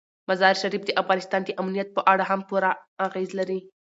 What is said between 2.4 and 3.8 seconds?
پوره اغېز لري.